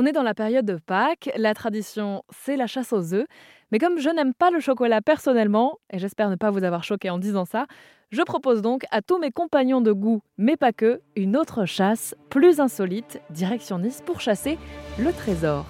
[0.00, 3.26] On est dans la période de Pâques, la tradition c'est la chasse aux œufs,
[3.72, 7.10] mais comme je n'aime pas le chocolat personnellement, et j'espère ne pas vous avoir choqué
[7.10, 7.66] en disant ça,
[8.12, 12.14] je propose donc à tous mes compagnons de goût, mais pas que, une autre chasse
[12.30, 14.56] plus insolite, direction Nice pour chasser
[15.00, 15.66] le trésor.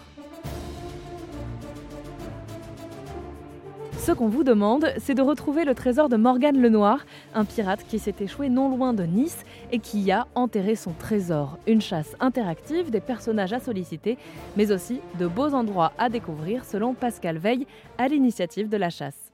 [3.98, 7.04] Ce qu'on vous demande, c'est de retrouver le trésor de Morgane Lenoir,
[7.34, 11.58] un pirate qui s'est échoué non loin de Nice et qui a enterré son trésor.
[11.66, 14.16] Une chasse interactive, des personnages à solliciter,
[14.56, 17.66] mais aussi de beaux endroits à découvrir selon Pascal Veille,
[17.98, 19.32] à l'initiative de la chasse.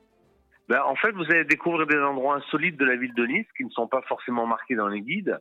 [0.69, 3.65] Ben, en fait, vous allez découvrir des endroits insolites de la ville de Nice qui
[3.65, 5.39] ne sont pas forcément marqués dans les guides.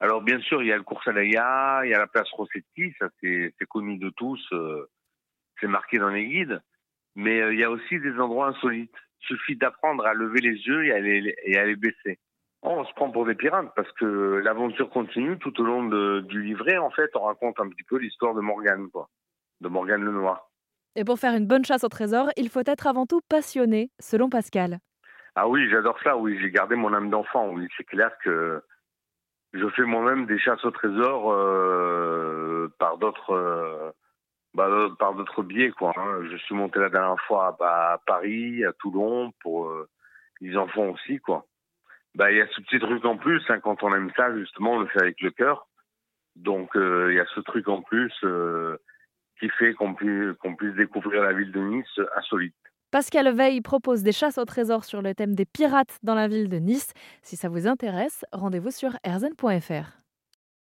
[0.00, 2.92] Alors bien sûr, il y a le cours Alaya, il y a la place Rossetti,
[2.98, 4.86] ça c'est connu de tous, euh,
[5.58, 6.60] c'est marqué dans les guides
[7.16, 8.94] mais euh, il y a aussi des endroits insolites.
[9.22, 12.20] Il suffit d'apprendre à lever les yeux et à les, et à les baisser.
[12.62, 16.42] On se prend pour des pirates parce que l'aventure continue tout au long de, du
[16.42, 16.76] livret.
[16.76, 19.08] En fait, on raconte un petit peu l'histoire de Morgane, quoi,
[19.60, 20.50] de Morgane le Noir.
[20.94, 24.28] Et pour faire une bonne chasse au trésor, il faut être avant tout passionné, selon
[24.28, 24.78] Pascal.
[25.34, 26.16] Ah oui, j'adore ça.
[26.16, 27.50] Oui, j'ai gardé mon âme d'enfant.
[27.50, 28.62] Oui, c'est clair que
[29.52, 33.32] je fais moi-même des chasses au trésor euh, par d'autres.
[33.32, 33.90] Euh,
[34.56, 35.92] bah, euh, par d'autres biais quoi.
[35.96, 36.22] Hein.
[36.30, 39.86] Je suis monté la dernière fois à, Paris, à Toulon pour euh,
[40.40, 41.46] ils en font aussi quoi.
[42.14, 44.72] Bah il y a ce petit truc en plus hein, quand on aime ça justement
[44.72, 45.68] on le fait avec le cœur.
[46.36, 48.12] Donc euh, il y a ce truc en plus
[49.38, 52.56] qui fait qu'on puisse, qu'on découvrir la ville de Nice insolite.
[52.90, 56.48] Pascal Veil propose des chasses au trésor sur le thème des pirates dans la ville
[56.48, 56.94] de Nice.
[57.20, 60.05] Si ça vous intéresse, rendez-vous sur erzen.fr.